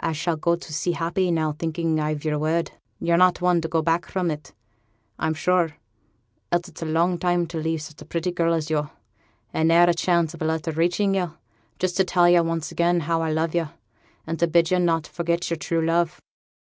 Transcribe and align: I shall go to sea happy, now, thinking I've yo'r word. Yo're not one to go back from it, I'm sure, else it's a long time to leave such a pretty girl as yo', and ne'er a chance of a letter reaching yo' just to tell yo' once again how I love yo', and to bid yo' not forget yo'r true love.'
I 0.00 0.10
shall 0.10 0.34
go 0.34 0.56
to 0.56 0.72
sea 0.72 0.90
happy, 0.90 1.30
now, 1.30 1.52
thinking 1.52 2.00
I've 2.00 2.24
yo'r 2.24 2.40
word. 2.40 2.72
Yo're 2.98 3.16
not 3.16 3.40
one 3.40 3.60
to 3.60 3.68
go 3.68 3.82
back 3.82 4.04
from 4.06 4.28
it, 4.28 4.52
I'm 5.16 5.32
sure, 5.32 5.76
else 6.50 6.66
it's 6.66 6.82
a 6.82 6.86
long 6.86 7.20
time 7.20 7.46
to 7.46 7.58
leave 7.58 7.80
such 7.80 8.02
a 8.02 8.04
pretty 8.04 8.32
girl 8.32 8.52
as 8.52 8.68
yo', 8.68 8.90
and 9.52 9.68
ne'er 9.68 9.88
a 9.88 9.94
chance 9.94 10.34
of 10.34 10.42
a 10.42 10.44
letter 10.44 10.72
reaching 10.72 11.14
yo' 11.14 11.34
just 11.78 11.96
to 11.98 12.04
tell 12.04 12.28
yo' 12.28 12.42
once 12.42 12.72
again 12.72 12.98
how 13.06 13.22
I 13.22 13.30
love 13.30 13.54
yo', 13.54 13.68
and 14.26 14.40
to 14.40 14.48
bid 14.48 14.72
yo' 14.72 14.78
not 14.78 15.06
forget 15.06 15.48
yo'r 15.48 15.56
true 15.56 15.86
love.' 15.86 16.20